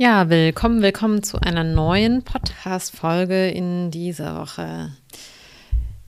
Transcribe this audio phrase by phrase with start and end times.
[0.00, 4.92] Ja, willkommen, willkommen zu einer neuen Podcast-Folge in dieser Woche.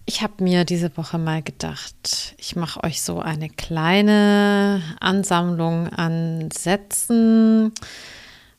[0.06, 6.52] Ich habe mir diese Woche mal gedacht, ich mache euch so eine kleine Ansammlung an
[6.52, 7.72] Sätzen,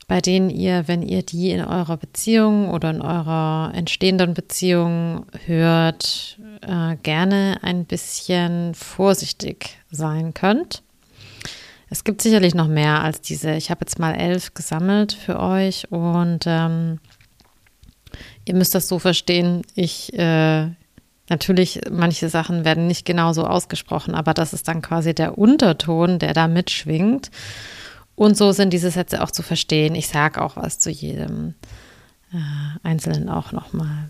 [0.09, 6.39] bei denen ihr, wenn ihr die in eurer Beziehung oder in eurer entstehenden Beziehung hört,
[6.59, 10.83] äh, gerne ein bisschen vorsichtig sein könnt.
[11.91, 13.51] Es gibt sicherlich noch mehr als diese.
[13.51, 16.99] Ich habe jetzt mal elf gesammelt für euch und ähm,
[18.45, 19.63] ihr müsst das so verstehen.
[19.75, 20.69] Ich äh,
[21.27, 26.33] natürlich, manche Sachen werden nicht genauso ausgesprochen, aber das ist dann quasi der Unterton, der
[26.33, 27.29] da mitschwingt.
[28.15, 29.93] Und so sind diese Sätze auch zu verstehen.
[29.93, 31.55] Ich sage auch was zu jedem
[32.31, 32.37] äh,
[32.87, 34.09] Einzelnen auch nochmal.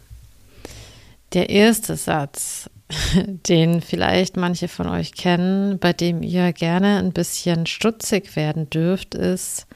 [1.33, 2.69] Der erste Satz
[3.25, 9.15] den vielleicht manche von euch kennen, bei dem ihr gerne ein bisschen stutzig werden dürft,
[9.15, 9.67] ist,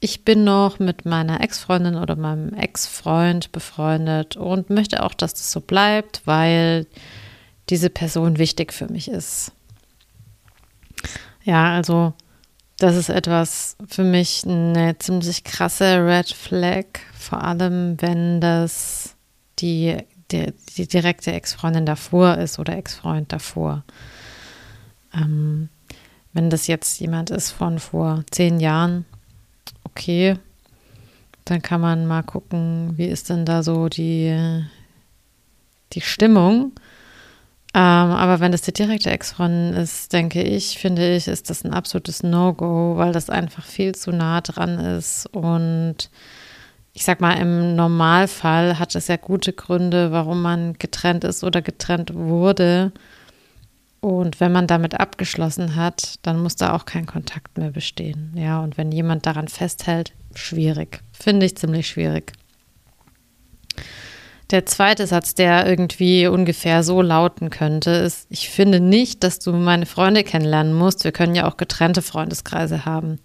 [0.00, 5.52] ich bin noch mit meiner Ex-Freundin oder meinem Ex-Freund befreundet und möchte auch, dass das
[5.52, 6.86] so bleibt, weil
[7.68, 9.52] diese Person wichtig für mich ist.
[11.44, 12.14] Ja, also
[12.78, 19.14] das ist etwas für mich eine ziemlich krasse Red Flag, vor allem wenn das
[19.60, 19.96] die
[20.32, 23.84] die, die direkte Ex-Freundin davor ist oder Ex-Freund davor.
[25.14, 25.68] Ähm,
[26.32, 29.04] wenn das jetzt jemand ist von vor zehn Jahren,
[29.84, 30.36] okay,
[31.44, 34.64] dann kann man mal gucken, wie ist denn da so die,
[35.92, 36.72] die Stimmung.
[37.74, 41.72] Ähm, aber wenn das die direkte Ex-Freundin ist, denke ich, finde ich, ist das ein
[41.72, 46.10] absolutes No-Go, weil das einfach viel zu nah dran ist und
[46.94, 51.62] ich sag mal, im Normalfall hat es ja gute Gründe, warum man getrennt ist oder
[51.62, 52.92] getrennt wurde.
[54.00, 58.32] Und wenn man damit abgeschlossen hat, dann muss da auch kein Kontakt mehr bestehen.
[58.34, 61.00] Ja, und wenn jemand daran festhält, schwierig.
[61.12, 62.32] Finde ich ziemlich schwierig.
[64.50, 69.52] Der zweite Satz, der irgendwie ungefähr so lauten könnte, ist, ich finde nicht, dass du
[69.52, 71.04] meine Freunde kennenlernen musst.
[71.04, 73.18] Wir können ja auch getrennte Freundeskreise haben.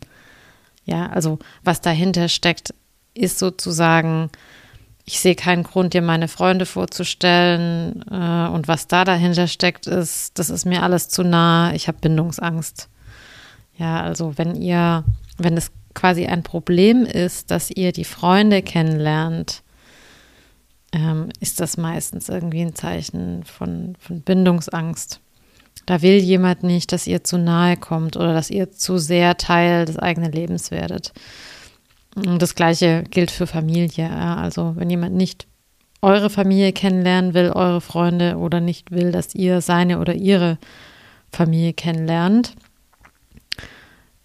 [0.85, 2.73] Ja, also was dahinter steckt,
[3.17, 4.29] ist sozusagen,
[5.05, 8.03] ich sehe keinen Grund, dir meine Freunde vorzustellen.
[8.11, 11.73] Äh, und was da dahinter steckt, ist, das ist mir alles zu nah.
[11.73, 12.89] Ich habe Bindungsangst.
[13.77, 15.03] Ja, also wenn ihr,
[15.37, 19.63] wenn es quasi ein Problem ist, dass ihr die Freunde kennenlernt,
[20.93, 25.19] ähm, ist das meistens irgendwie ein Zeichen von, von Bindungsangst.
[25.85, 29.85] Da will jemand nicht, dass ihr zu nahe kommt oder dass ihr zu sehr Teil
[29.85, 31.13] des eigenen Lebens werdet.
[32.39, 34.09] Das gleiche gilt für Familie.
[34.09, 35.47] Also wenn jemand nicht
[36.01, 40.57] eure Familie kennenlernen will, eure Freunde oder nicht will, dass ihr seine oder ihre
[41.31, 42.55] Familie kennenlernt,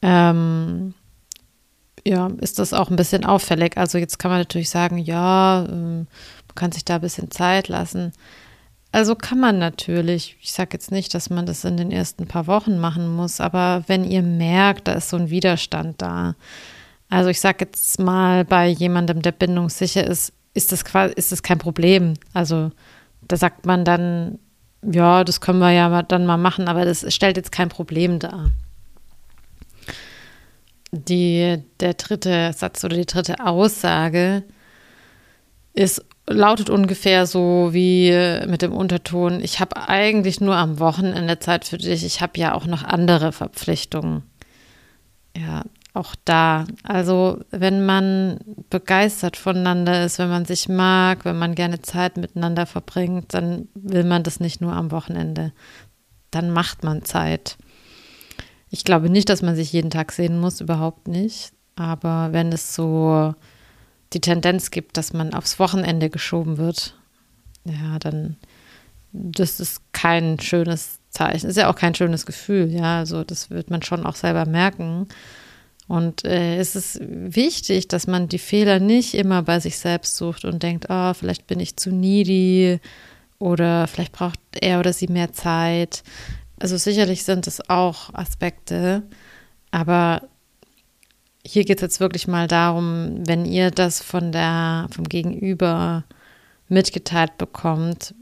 [0.00, 0.94] ähm,
[2.06, 3.76] ja, ist das auch ein bisschen auffällig.
[3.76, 6.06] Also jetzt kann man natürlich sagen, ja, ähm,
[6.48, 8.12] man kann sich da ein bisschen Zeit lassen.
[8.90, 10.36] Also kann man natürlich.
[10.40, 13.84] Ich sage jetzt nicht, dass man das in den ersten paar Wochen machen muss, aber
[13.86, 16.34] wenn ihr merkt, da ist so ein Widerstand da,
[17.12, 21.42] also ich sage jetzt mal, bei jemandem, der bindungssicher ist, ist das quasi, ist das
[21.42, 22.14] kein Problem.
[22.32, 22.70] Also
[23.20, 24.38] da sagt man dann,
[24.80, 28.50] ja, das können wir ja dann mal machen, aber das stellt jetzt kein Problem dar.
[30.90, 34.42] Die, der dritte Satz oder die dritte Aussage
[35.74, 38.10] ist, lautet ungefähr so wie
[38.46, 42.54] mit dem Unterton, ich habe eigentlich nur am Wochenende Zeit für dich, ich habe ja
[42.54, 44.22] auch noch andere Verpflichtungen.
[45.36, 46.66] Ja, auch da.
[46.82, 48.38] Also wenn man
[48.70, 54.04] begeistert voneinander ist, wenn man sich mag, wenn man gerne Zeit miteinander verbringt, dann will
[54.04, 55.52] man das nicht nur am Wochenende.
[56.30, 57.58] Dann macht man Zeit.
[58.70, 61.52] Ich glaube nicht, dass man sich jeden Tag sehen muss, überhaupt nicht.
[61.76, 63.34] Aber wenn es so
[64.14, 66.96] die Tendenz gibt, dass man aufs Wochenende geschoben wird,
[67.64, 68.36] ja, dann
[69.12, 71.48] das ist kein schönes Zeichen.
[71.50, 72.98] Ist ja auch kein schönes Gefühl, ja.
[72.98, 75.06] Also das wird man schon auch selber merken.
[75.92, 80.46] Und äh, es ist wichtig, dass man die Fehler nicht immer bei sich selbst sucht
[80.46, 82.80] und denkt, oh, vielleicht bin ich zu needy
[83.38, 86.02] oder vielleicht braucht er oder sie mehr Zeit.
[86.58, 89.02] Also sicherlich sind es auch Aspekte,
[89.70, 90.22] aber
[91.44, 96.04] hier geht es jetzt wirklich mal darum, wenn ihr das von der, vom Gegenüber
[96.70, 98.14] mitgeteilt bekommt,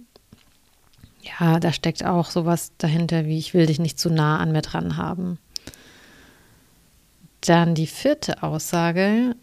[1.23, 4.63] ja, da steckt auch sowas dahinter, wie ich will dich nicht zu nah an mir
[4.63, 5.39] dran haben.
[7.43, 9.35] Dann die vierte Aussage.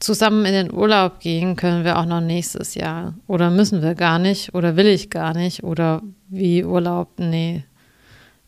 [0.00, 3.14] Zusammen in den Urlaub gehen können wir auch noch nächstes Jahr.
[3.26, 4.54] Oder müssen wir gar nicht?
[4.54, 5.62] Oder will ich gar nicht?
[5.62, 7.18] Oder wie Urlaub?
[7.18, 7.64] Nee.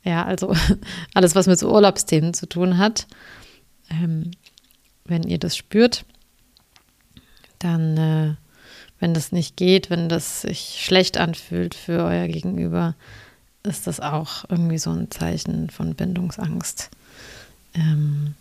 [0.03, 0.55] Ja, also
[1.15, 3.07] alles, was mit so Urlaubsthemen zu tun hat.
[3.91, 4.33] Ähm,
[5.05, 6.05] wenn ihr das spürt,
[7.59, 8.35] dann, äh,
[8.99, 12.95] wenn das nicht geht, wenn das sich schlecht anfühlt für euer Gegenüber,
[13.63, 16.91] ist das auch irgendwie so ein Zeichen von Bindungsangst.
[17.75, 18.35] Ähm,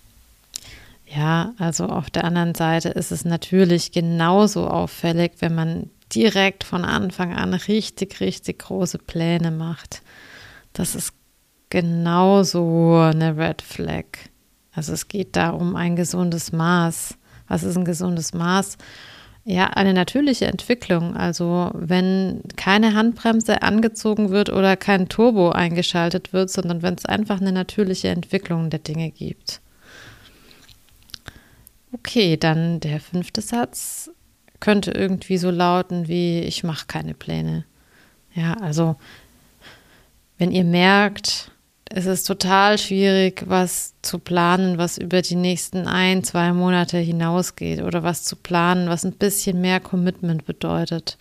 [1.06, 6.85] ja, also auf der anderen Seite ist es natürlich genauso auffällig, wenn man direkt von
[6.85, 10.01] Anfang an richtig, richtig große Pläne macht.
[10.74, 11.13] Das ist
[11.69, 14.06] genauso eine Red Flag.
[14.74, 17.15] Also es geht da um ein gesundes Maß.
[17.47, 18.77] Was ist ein gesundes Maß?
[19.45, 21.17] Ja, eine natürliche Entwicklung.
[21.17, 27.41] Also wenn keine Handbremse angezogen wird oder kein Turbo eingeschaltet wird, sondern wenn es einfach
[27.41, 29.59] eine natürliche Entwicklung der Dinge gibt.
[31.91, 34.09] Okay, dann der fünfte Satz
[34.59, 37.65] könnte irgendwie so lauten wie ich mache keine Pläne.
[38.33, 38.95] Ja, also
[40.37, 41.51] wenn ihr merkt,
[41.95, 47.83] es ist total schwierig, was zu planen, was über die nächsten ein, zwei Monate hinausgeht
[47.83, 51.19] oder was zu planen, was ein bisschen mehr Commitment bedeutet.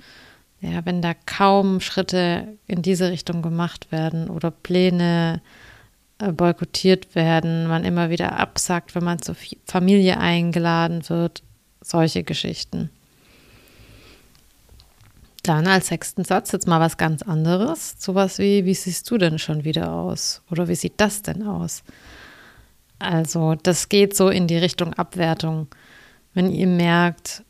[0.63, 5.43] Ja, wenn da kaum Schritte in diese Richtung gemacht werden oder Pläne
[6.19, 9.37] äh, boykottiert werden, man immer wieder absagt, wenn man zur
[9.67, 11.43] Familie eingeladen wird,
[11.83, 12.89] solche Geschichten.
[15.43, 17.97] Dann als sechsten Satz jetzt mal was ganz anderes.
[17.99, 20.43] Sowas wie, wie siehst du denn schon wieder aus?
[20.51, 21.83] Oder wie sieht das denn aus?
[22.99, 25.67] Also, das geht so in die Richtung Abwertung.
[26.35, 27.43] Wenn ihr merkt,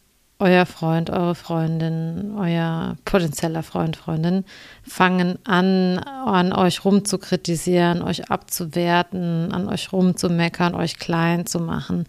[0.43, 4.45] euer Freund, eure Freundin, euer potenzieller Freund, Freundin
[4.83, 12.07] fangen an, an euch rumzukritisieren, euch abzuwerten, an euch rumzumeckern, euch klein zu machen,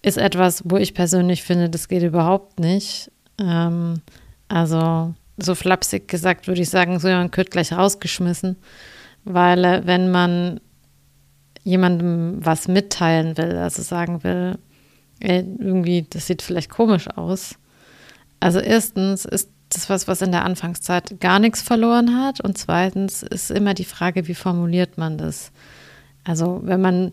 [0.00, 3.10] ist etwas, wo ich persönlich finde, das geht überhaupt nicht.
[3.38, 4.00] Ähm,
[4.50, 8.56] also so flapsig gesagt würde ich sagen, so jemand gehört gleich rausgeschmissen,
[9.24, 10.60] weil äh, wenn man
[11.62, 14.58] jemandem was mitteilen will, also sagen will,
[15.20, 17.54] irgendwie, das sieht vielleicht komisch aus.
[18.40, 23.22] Also erstens ist das was, was in der Anfangszeit gar nichts verloren hat und zweitens
[23.22, 25.52] ist immer die Frage, wie formuliert man das?
[26.24, 27.12] Also wenn man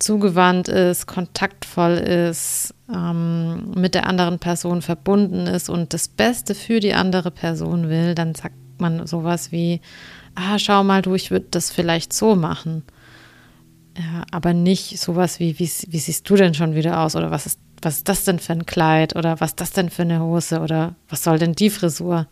[0.00, 6.80] zugewandt ist, kontaktvoll ist, ähm, mit der anderen Person verbunden ist und das Beste für
[6.80, 9.80] die andere Person will, dann sagt man sowas wie,
[10.34, 12.82] ah, schau mal du, ich würde das vielleicht so machen.
[13.96, 17.46] Ja, aber nicht sowas wie, wie, wie siehst du denn schon wieder aus oder was
[17.46, 20.20] ist, was ist das denn für ein Kleid oder was ist das denn für eine
[20.20, 22.26] Hose oder was soll denn die Frisur?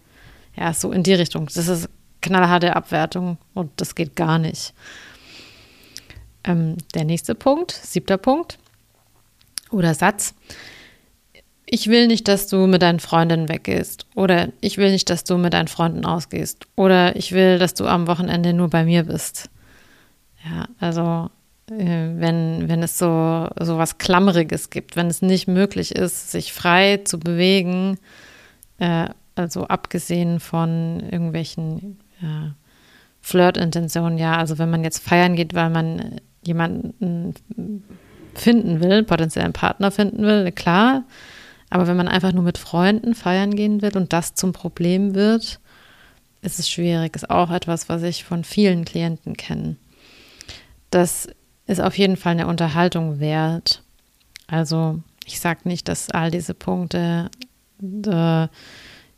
[0.57, 1.47] Ja, so in die Richtung.
[1.47, 1.89] Das ist
[2.21, 4.73] knallharte Abwertung und das geht gar nicht.
[6.45, 8.59] Ähm, der nächste Punkt, siebter Punkt
[9.71, 10.35] oder Satz.
[11.67, 14.07] Ich will nicht, dass du mit deinen Freundinnen weggehst.
[14.15, 16.67] Oder ich will nicht, dass du mit deinen Freunden ausgehst.
[16.77, 19.51] Oder ich will, dass du am Wochenende nur bei mir bist.
[20.45, 21.31] Ja, also
[21.71, 26.53] äh, wenn, wenn es so, so was Klammeriges gibt, wenn es nicht möglich ist, sich
[26.53, 27.99] frei zu bewegen,
[28.79, 32.55] äh, also abgesehen von irgendwelchen ja,
[33.21, 37.35] Flirtintentionen, ja, also wenn man jetzt feiern geht, weil man jemanden
[38.35, 41.05] finden will, potenziellen Partner finden will, klar.
[41.71, 45.61] Aber wenn man einfach nur mit Freunden feiern gehen will und das zum Problem wird,
[46.41, 47.15] ist es schwierig.
[47.15, 49.77] Ist auch etwas, was ich von vielen Klienten kenne.
[50.91, 51.29] Das
[51.67, 53.83] ist auf jeden Fall eine Unterhaltung wert.
[54.47, 57.31] Also ich sage nicht, dass all diese Punkte
[57.83, 58.49] äh,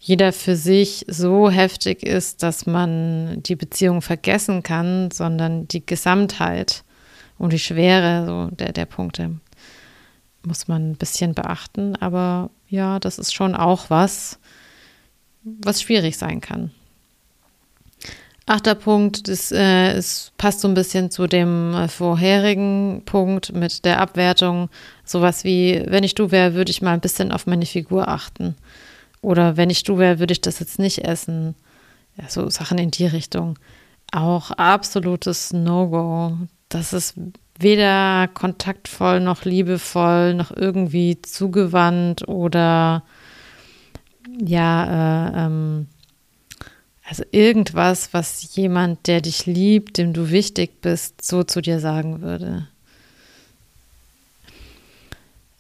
[0.01, 6.85] jeder für sich so heftig ist, dass man die Beziehung vergessen kann, sondern die Gesamtheit
[7.41, 9.41] und die Schwere so der, der Punkte
[10.45, 11.97] muss man ein bisschen beachten.
[11.97, 14.39] Aber ja, das ist schon auch was,
[15.43, 16.71] was schwierig sein kann.
[18.45, 23.87] Achter Punkt, das äh, es passt so ein bisschen zu dem äh, vorherigen Punkt mit
[23.87, 24.69] der Abwertung.
[25.05, 28.55] Sowas wie, wenn ich du wäre, würde ich mal ein bisschen auf meine Figur achten.
[29.23, 31.55] Oder wenn ich du wäre, würde ich das jetzt nicht essen.
[32.19, 33.59] Ja, so Sachen in die Richtung.
[34.13, 36.37] Auch absolutes No-Go
[36.71, 37.15] das ist
[37.59, 43.03] weder kontaktvoll noch liebevoll noch irgendwie zugewandt oder
[44.39, 44.85] ja,
[45.27, 45.87] äh, ähm,
[47.07, 52.23] also irgendwas, was jemand, der dich liebt, dem du wichtig bist, so zu dir sagen
[52.23, 52.69] würde.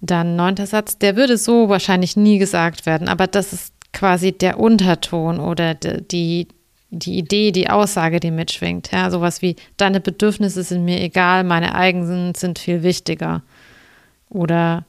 [0.00, 4.60] Dann neunter Satz, der würde so wahrscheinlich nie gesagt werden, aber das ist quasi der
[4.60, 6.46] Unterton oder die,
[6.90, 8.90] die Idee, die Aussage, die mitschwingt.
[8.92, 13.42] Ja, sowas wie, deine Bedürfnisse sind mir egal, meine eigenen sind viel wichtiger.
[14.28, 14.84] Oder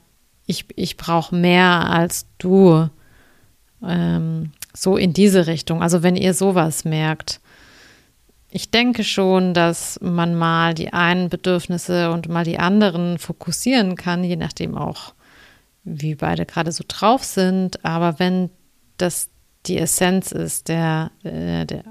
[0.46, 2.90] ich, ich brauche mehr als du.
[3.84, 5.82] Ähm, so in diese Richtung.
[5.82, 7.40] Also wenn ihr sowas merkt,
[8.50, 14.24] ich denke schon, dass man mal die einen Bedürfnisse und mal die anderen fokussieren kann,
[14.24, 15.14] je nachdem auch,
[15.84, 17.84] wie beide gerade so drauf sind.
[17.86, 18.50] Aber wenn
[18.98, 19.30] das
[19.66, 21.84] die Essenz ist, der, äh, der,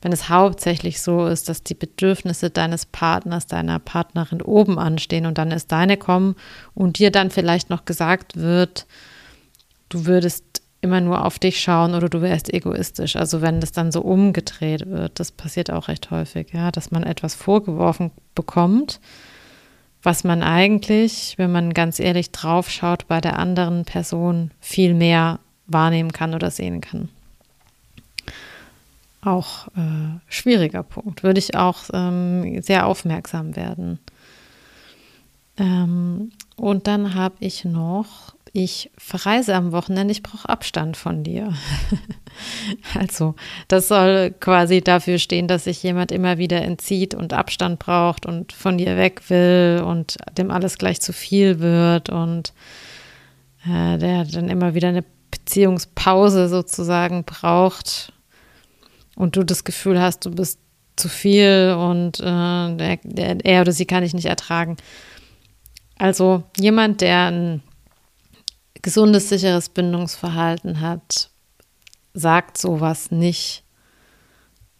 [0.00, 5.38] wenn es hauptsächlich so ist, dass die Bedürfnisse deines Partners, deiner Partnerin oben anstehen und
[5.38, 6.36] dann ist deine kommen
[6.74, 8.86] und dir dann vielleicht noch gesagt wird,
[9.88, 10.44] du würdest
[10.80, 13.16] immer nur auf dich schauen oder du wärst egoistisch.
[13.16, 17.02] Also wenn das dann so umgedreht wird, das passiert auch recht häufig, ja, dass man
[17.02, 19.00] etwas vorgeworfen bekommt,
[20.02, 25.40] was man eigentlich, wenn man ganz ehrlich drauf schaut, bei der anderen Person viel mehr
[25.68, 27.08] wahrnehmen kann oder sehen kann.
[29.22, 31.22] Auch äh, schwieriger Punkt.
[31.22, 33.98] Würde ich auch ähm, sehr aufmerksam werden.
[35.58, 41.52] Ähm, und dann habe ich noch ich verreise am Wochenende, ich brauche Abstand von dir.
[42.98, 43.34] also,
[43.68, 48.52] das soll quasi dafür stehen, dass sich jemand immer wieder entzieht und Abstand braucht und
[48.52, 52.52] von dir weg will und dem alles gleich zu viel wird und
[53.64, 58.12] äh, der dann immer wieder eine Beziehungspause sozusagen braucht
[59.16, 60.58] und du das Gefühl hast, du bist
[60.96, 62.22] zu viel und äh,
[62.76, 64.76] der, der, er oder sie kann ich nicht ertragen.
[65.96, 67.62] Also jemand, der ein
[68.82, 71.30] gesundes, sicheres Bindungsverhalten hat,
[72.14, 73.64] sagt sowas nicht.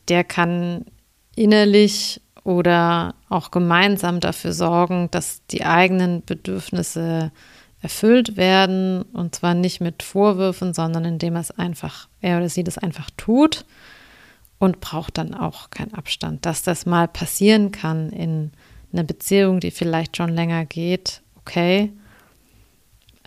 [0.08, 0.86] Der kann
[1.36, 7.30] innerlich oder auch gemeinsam dafür sorgen, dass die eigenen Bedürfnisse
[7.80, 12.78] erfüllt werden und zwar nicht mit Vorwürfen, sondern indem es einfach, er oder sie das
[12.78, 13.64] einfach tut
[14.58, 16.44] und braucht dann auch keinen Abstand.
[16.44, 18.50] Dass das mal passieren kann in
[18.92, 21.92] einer Beziehung, die vielleicht schon länger geht, okay.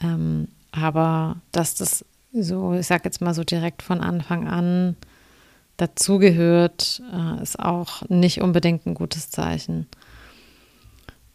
[0.02, 4.96] Ähm, aber dass das so, ich sag jetzt mal so direkt von Anfang an
[5.78, 9.88] dazugehört, äh, ist auch nicht unbedingt ein gutes Zeichen.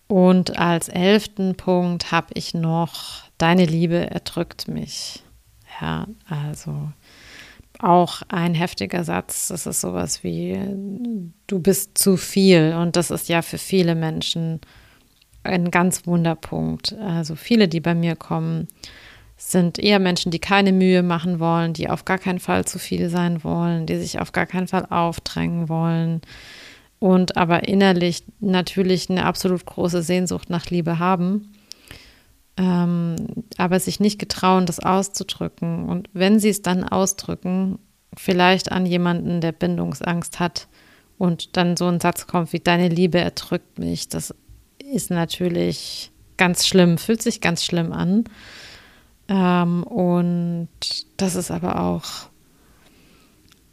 [0.09, 5.23] Und als elften Punkt habe ich noch, deine Liebe erdrückt mich.
[5.81, 6.93] Ja, also
[7.79, 9.49] auch ein heftiger Satz.
[9.49, 10.59] Das ist sowas wie,
[11.47, 12.75] du bist zu viel.
[12.81, 14.61] Und das ist ja für viele Menschen
[15.43, 16.95] ein ganz Wunderpunkt.
[16.95, 18.69] Also viele, die bei mir kommen,
[19.37, 23.11] sind eher Menschen, die keine Mühe machen wollen, die auf gar keinen Fall zu viel
[23.11, 26.23] sein wollen, die sich auf gar keinen Fall aufdrängen wollen
[26.99, 31.53] und aber innerlich natürlich eine absolut große Sehnsucht nach Liebe haben,
[32.57, 33.17] ähm,
[33.59, 35.89] aber sich nicht getrauen, das auszudrücken.
[35.89, 37.79] Und wenn sie es dann ausdrücken,
[38.17, 40.69] vielleicht an jemanden, der Bindungsangst hat
[41.19, 44.35] und dann so ein Satz kommt wie deine Liebe erdrückt mich, das
[44.93, 48.25] ist natürlich ganz schlimm, fühlt sich ganz schlimm an.
[49.29, 50.69] Ähm, und
[51.17, 52.05] das ist aber auch,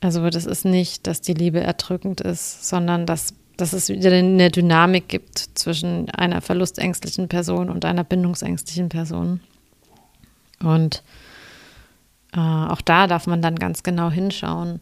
[0.03, 4.51] also das ist nicht, dass die Liebe erdrückend ist, sondern dass, dass es wieder eine
[4.51, 9.39] Dynamik gibt zwischen einer verlustängstlichen Person und einer bindungsängstlichen Person.
[10.61, 11.03] Und
[12.33, 14.81] äh, auch da darf man dann ganz genau hinschauen.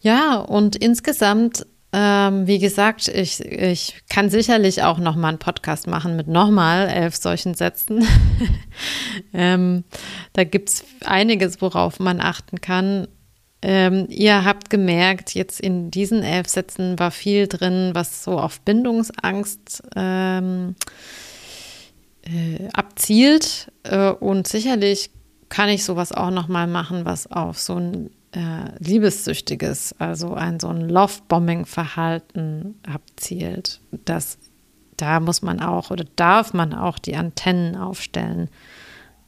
[0.00, 5.86] Ja, und insgesamt ähm, wie gesagt, ich, ich kann sicherlich auch noch mal einen Podcast
[5.86, 8.06] machen mit nochmal elf solchen Sätzen.
[9.32, 9.84] ähm,
[10.34, 13.08] da gibt es einiges, worauf man achten kann.
[13.60, 18.60] Ähm, ihr habt gemerkt, jetzt in diesen elf Sätzen war viel drin, was so auf
[18.60, 20.76] Bindungsangst ähm,
[22.22, 23.72] äh, abzielt.
[23.82, 25.10] Äh, und sicherlich
[25.48, 30.60] kann ich sowas auch noch mal machen, was auf so ein äh, Liebessüchtiges, also ein
[30.60, 34.38] so ein Love-Bombing-Verhalten abzielt, das
[34.98, 38.50] da muss man auch oder darf man auch die Antennen aufstellen.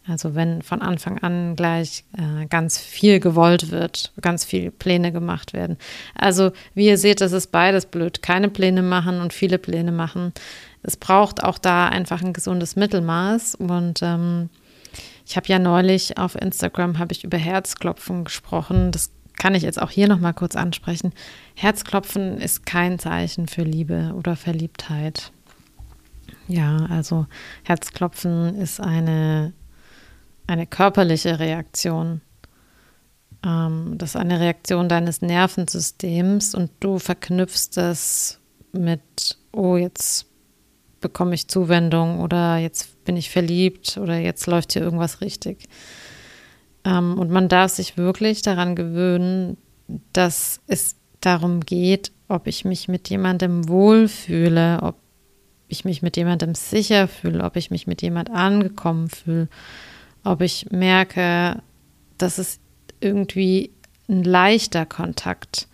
[0.06, 5.52] Also wenn von Anfang an gleich äh, ganz viel gewollt wird, ganz viele Pläne gemacht
[5.52, 5.76] werden.
[6.14, 8.22] Also wie ihr seht, das ist beides blöd.
[8.22, 10.32] Keine Pläne machen und viele Pläne machen.
[10.82, 14.48] Es braucht auch da einfach ein gesundes Mittelmaß und ähm,
[15.26, 18.90] ich habe ja neulich auf Instagram habe ich über Herzklopfen gesprochen.
[18.90, 21.12] Das kann ich jetzt auch hier noch mal kurz ansprechen.
[21.54, 25.30] Herzklopfen ist kein Zeichen für Liebe oder Verliebtheit.
[26.48, 27.26] Ja, also
[27.62, 29.52] Herzklopfen ist eine,
[30.50, 32.20] eine körperliche Reaktion.
[33.44, 38.40] Ähm, das ist eine Reaktion deines Nervensystems und du verknüpfst das
[38.72, 40.26] mit, oh, jetzt
[41.00, 45.68] bekomme ich Zuwendung oder jetzt bin ich verliebt oder jetzt läuft hier irgendwas richtig.
[46.84, 49.56] Ähm, und man darf sich wirklich daran gewöhnen,
[50.12, 54.96] dass es darum geht, ob ich mich mit jemandem wohlfühle, ob
[55.68, 59.48] ich mich mit jemandem sicher fühle, ob ich mich mit jemand angekommen fühle,
[60.24, 61.62] ob ich merke,
[62.18, 62.60] dass es
[63.00, 63.70] irgendwie
[64.08, 65.68] ein leichter Kontakt.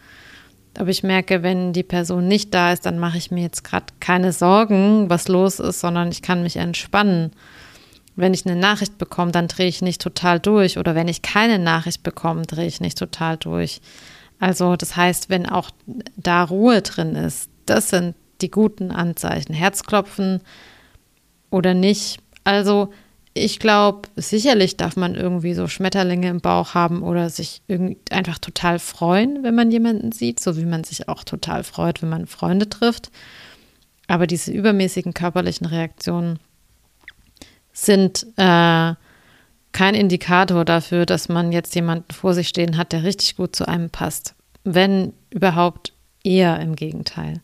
[0.79, 3.87] Aber ich merke, wenn die Person nicht da ist, dann mache ich mir jetzt gerade
[4.01, 7.33] keine Sorgen, was los ist, sondern ich kann mich entspannen.
[8.15, 10.79] Wenn ich eine Nachricht bekomme, dann drehe ich nicht total durch.
[10.79, 13.81] Oder wenn ich keine Nachricht bekomme, drehe ich nicht total durch.
[14.39, 15.71] Also das heißt, wenn auch
[16.17, 19.55] da Ruhe drin ist, das sind die guten Anzeichen.
[19.55, 20.41] Herzklopfen
[21.51, 22.19] oder nicht.
[22.45, 22.93] Also
[23.37, 27.63] ich glaube, sicherlich darf man irgendwie so Schmetterlinge im Bauch haben oder sich
[28.11, 32.09] einfach total freuen, wenn man jemanden sieht, so wie man sich auch total freut, wenn
[32.09, 33.11] man Freunde trifft.
[34.09, 36.39] Aber diese übermäßigen körperlichen Reaktionen
[37.73, 38.95] sind äh,
[39.73, 43.69] kein Indikator dafür, dass man jetzt jemanden vor sich stehen hat, der richtig gut zu
[43.69, 44.35] einem passt.
[44.65, 45.93] Wenn überhaupt
[46.25, 47.41] eher im Gegenteil.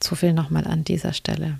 [0.00, 1.58] Zu viel nochmal an dieser Stelle.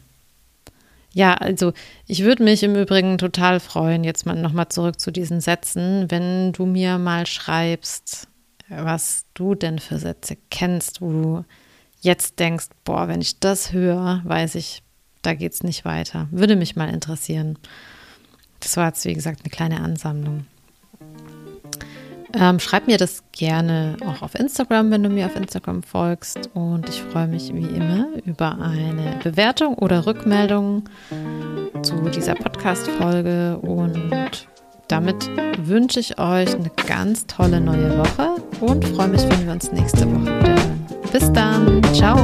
[1.12, 1.72] Ja, also
[2.06, 6.52] ich würde mich im Übrigen total freuen, jetzt mal nochmal zurück zu diesen Sätzen, wenn
[6.52, 8.28] du mir mal schreibst,
[8.68, 11.44] was du denn für Sätze kennst, wo du
[12.00, 14.82] jetzt denkst, boah, wenn ich das höre, weiß ich,
[15.22, 16.28] da geht es nicht weiter.
[16.30, 17.58] Würde mich mal interessieren.
[18.60, 20.46] Das war jetzt, wie gesagt, eine kleine Ansammlung.
[22.34, 26.50] Ähm, schreib mir das gerne auch auf Instagram, wenn du mir auf Instagram folgst.
[26.54, 30.84] Und ich freue mich wie immer über eine Bewertung oder Rückmeldung
[31.82, 33.58] zu dieser Podcast-Folge.
[33.58, 34.46] Und
[34.88, 39.72] damit wünsche ich euch eine ganz tolle neue Woche und freue mich, wenn wir uns
[39.72, 40.56] nächste Woche wieder.
[41.12, 41.82] Bis dann.
[41.94, 42.16] Ciao.